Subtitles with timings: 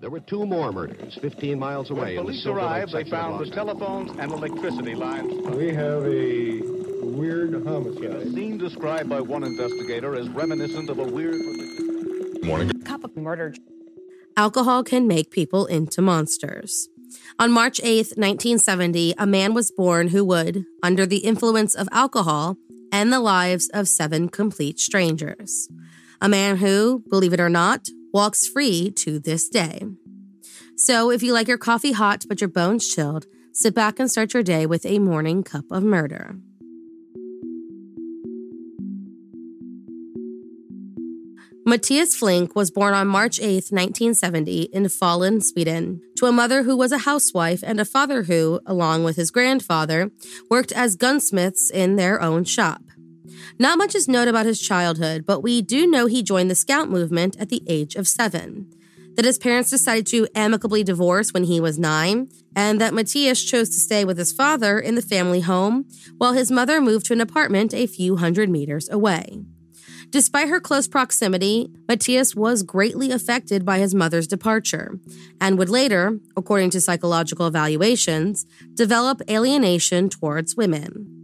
[0.00, 2.16] there were two more murders 15 miles away.
[2.16, 5.32] When police arrived, they found the telephones and electricity lines.
[5.56, 6.60] We have a
[7.02, 8.04] weird homicide.
[8.04, 11.40] A scene described by one investigator as reminiscent of a weird.
[12.44, 12.70] Morning.
[12.82, 13.54] Cup of murder.
[14.36, 16.88] Alcohol can make people into monsters.
[17.38, 22.56] On March 8, 1970, a man was born who would, under the influence of alcohol,
[22.92, 25.68] end the lives of seven complete strangers.
[26.20, 29.82] A man who, believe it or not, walks free to this day.
[30.76, 34.34] So, if you like your coffee hot but your bones chilled, sit back and start
[34.34, 36.36] your day with a morning cup of murder.
[41.68, 46.74] Matthias Flink was born on March 8, 1970, in Falun, Sweden, to a mother who
[46.74, 50.10] was a housewife and a father who, along with his grandfather,
[50.48, 52.80] worked as gunsmiths in their own shop.
[53.58, 56.88] Not much is known about his childhood, but we do know he joined the Scout
[56.88, 58.72] movement at the age of seven.
[59.16, 63.68] That his parents decided to amicably divorce when he was nine, and that Matthias chose
[63.70, 65.86] to stay with his father in the family home
[66.18, 69.40] while his mother moved to an apartment a few hundred meters away.
[70.10, 74.98] Despite her close proximity, Matthias was greatly affected by his mother's departure
[75.38, 81.17] and would later, according to psychological evaluations, develop alienation towards women.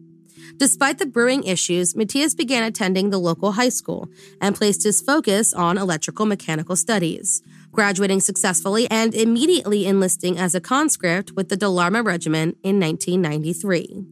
[0.57, 4.09] Despite the brewing issues, Matthias began attending the local high school
[4.41, 10.61] and placed his focus on electrical mechanical studies, graduating successfully and immediately enlisting as a
[10.61, 14.07] conscript with the Dalarna Regiment in 1993.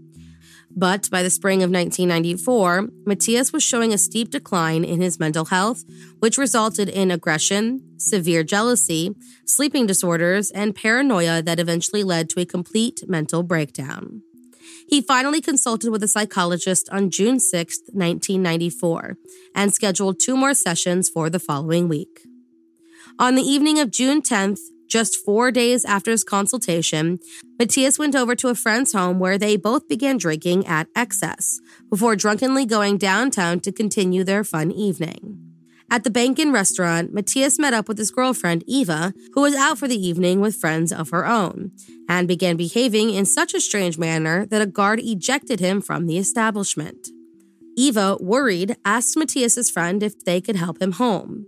[0.74, 5.44] But by the spring of 1994, Matthias was showing a steep decline in his mental
[5.46, 5.84] health,
[6.18, 12.46] which resulted in aggression, severe jealousy, sleeping disorders, and paranoia that eventually led to a
[12.46, 14.22] complete mental breakdown.
[14.88, 19.16] He finally consulted with a psychologist on June 6, 1994,
[19.54, 22.26] and scheduled two more sessions for the following week.
[23.18, 27.18] On the evening of June 10th, just four days after his consultation,
[27.58, 32.14] Matthias went over to a friend's home where they both began drinking at excess before
[32.14, 35.41] drunkenly going downtown to continue their fun evening.
[35.92, 39.86] At the Bank-Inn restaurant, Matthias met up with his girlfriend, Eva, who was out for
[39.86, 41.70] the evening with friends of her own,
[42.08, 46.16] and began behaving in such a strange manner that a guard ejected him from the
[46.16, 47.08] establishment.
[47.76, 51.44] Eva, worried, asked Matthias's friend if they could help him home.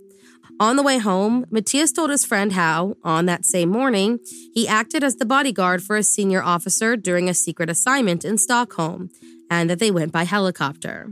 [0.61, 4.19] On the way home, Matthias told his friend how, on that same morning,
[4.53, 9.09] he acted as the bodyguard for a senior officer during a secret assignment in Stockholm,
[9.49, 11.09] and that they went by helicopter.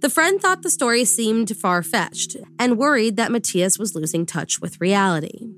[0.00, 4.58] The friend thought the story seemed far fetched and worried that Matthias was losing touch
[4.58, 5.48] with reality.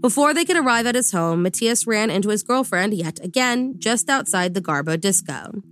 [0.00, 4.10] Before they could arrive at his home, Matthias ran into his girlfriend yet again just
[4.10, 5.62] outside the Garbo disco.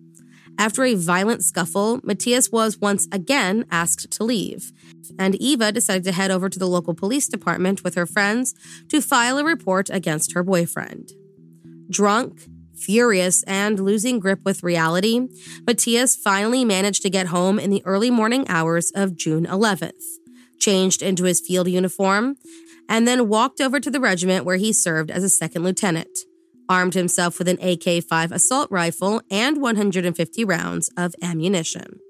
[0.58, 4.72] After a violent scuffle, Matthias was once again asked to leave,
[5.18, 8.54] and Eva decided to head over to the local police department with her friends
[8.90, 11.12] to file a report against her boyfriend.
[11.90, 12.46] Drunk,
[12.78, 15.28] furious, and losing grip with reality,
[15.66, 20.02] Matthias finally managed to get home in the early morning hours of June 11th,
[20.58, 22.36] changed into his field uniform,
[22.88, 26.18] and then walked over to the regiment where he served as a second lieutenant.
[26.68, 32.00] Armed himself with an AK 5 assault rifle and 150 rounds of ammunition.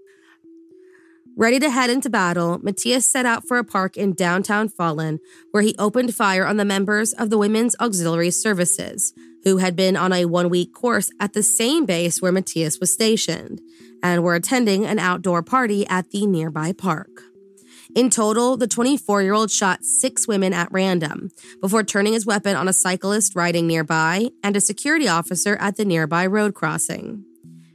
[1.39, 5.21] Ready to head into battle, Matthias set out for a park in downtown Falun,
[5.53, 9.97] where he opened fire on the members of the Women's Auxiliary Services, who had been
[9.97, 13.61] on a one week course at the same base where Matthias was stationed,
[14.03, 17.23] and were attending an outdoor party at the nearby park.
[17.95, 22.57] In total, the 24 year old shot six women at random before turning his weapon
[22.57, 27.25] on a cyclist riding nearby and a security officer at the nearby road crossing.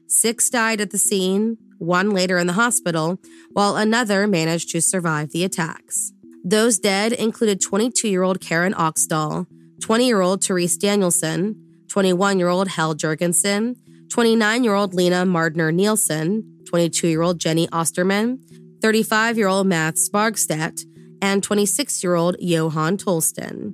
[0.06, 3.20] Six died at the scene, one later in the hospital,
[3.52, 6.12] while another managed to survive the attacks.
[6.44, 9.48] Those dead included 22 year old Karen Oxdahl,
[9.82, 11.56] 20 year old Therese Danielson,
[11.88, 13.76] 21 year old Hel Jurgensen,
[14.10, 18.40] 29 year old Lena Mardner Nielsen, 22 year old Jenny Osterman,
[18.82, 20.84] 35 year old Mats Spargstedt,
[21.22, 23.74] and 26 year old Johan Tolsten.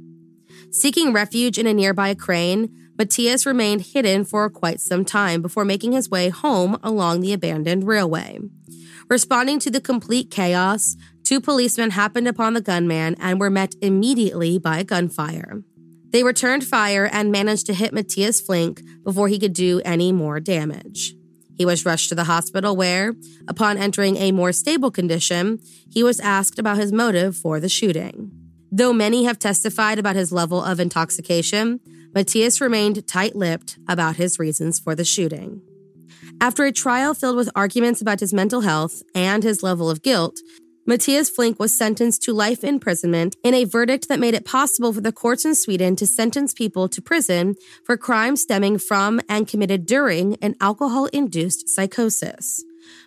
[0.71, 5.93] Seeking refuge in a nearby crane, Matthias remained hidden for quite some time before making
[5.93, 8.39] his way home along the abandoned railway.
[9.09, 14.59] Responding to the complete chaos, two policemen happened upon the gunman and were met immediately
[14.59, 15.63] by gunfire.
[16.09, 20.41] They returned fire and managed to hit Matthias Flink before he could do any more
[20.41, 21.13] damage.
[21.55, 23.13] He was rushed to the hospital where,
[23.47, 25.59] upon entering a more stable condition,
[25.89, 28.31] he was asked about his motive for the shooting.
[28.71, 31.79] Though many have testified about his level of intoxication,
[32.13, 35.61] Matthias remained tight lipped about his reasons for the shooting.
[36.41, 40.39] After a trial filled with arguments about his mental health and his level of guilt,
[40.85, 45.01] Matthias Flink was sentenced to life imprisonment in a verdict that made it possible for
[45.01, 49.85] the courts in Sweden to sentence people to prison for crimes stemming from and committed
[49.85, 52.63] during an alcohol induced psychosis,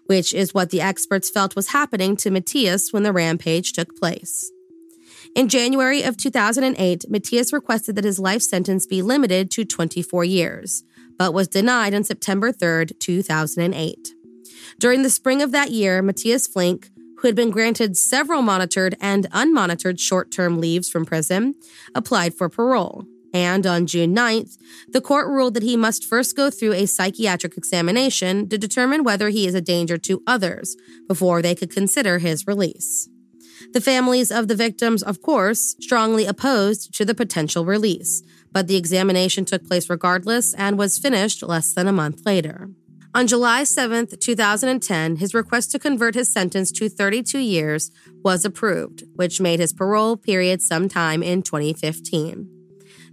[0.06, 4.52] which is what the experts felt was happening to Matthias when the rampage took place.
[5.34, 10.84] In January of 2008, Matthias requested that his life sentence be limited to 24 years,
[11.18, 14.14] but was denied on September 3, 2008.
[14.78, 19.30] During the spring of that year, Matthias Flink, who had been granted several monitored and
[19.30, 21.54] unmonitored short term leaves from prison,
[21.94, 23.06] applied for parole.
[23.34, 24.58] And on June 9th,
[24.88, 29.30] the court ruled that he must first go through a psychiatric examination to determine whether
[29.30, 30.76] he is a danger to others
[31.08, 33.08] before they could consider his release.
[33.72, 38.76] The families of the victims, of course, strongly opposed to the potential release, but the
[38.76, 42.68] examination took place regardless and was finished less than a month later.
[43.14, 47.90] On July 7, 2010, his request to convert his sentence to 32 years
[48.24, 52.48] was approved, which made his parole period sometime in 2015.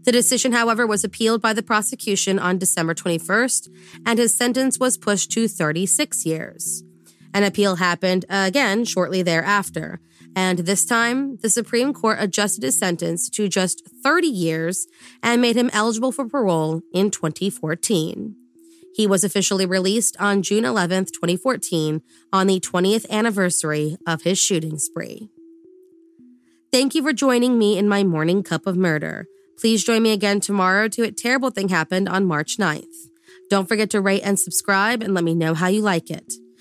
[0.05, 3.67] The decision, however, was appealed by the prosecution on December 21st,
[4.05, 6.83] and his sentence was pushed to 36 years.
[7.33, 9.99] An appeal happened again shortly thereafter,
[10.35, 14.87] and this time, the Supreme Court adjusted his sentence to just 30 years
[15.21, 18.35] and made him eligible for parole in 2014.
[18.95, 22.01] He was officially released on June 11, 2014,
[22.33, 25.29] on the 20th anniversary of his shooting spree.
[26.71, 29.27] Thank you for joining me in my morning cup of murder.
[29.57, 33.09] Please join me again tomorrow to A Terrible Thing Happened on March 9th.
[33.49, 36.33] Don't forget to rate and subscribe and let me know how you like it.